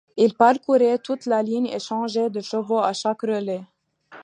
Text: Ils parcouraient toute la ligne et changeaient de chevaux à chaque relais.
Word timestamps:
Ils 0.17 0.33
parcouraient 0.33 0.97
toute 0.97 1.27
la 1.27 1.43
ligne 1.43 1.67
et 1.67 1.77
changeaient 1.77 2.31
de 2.31 2.39
chevaux 2.39 2.79
à 2.79 2.91
chaque 2.91 3.21
relais. 3.21 3.61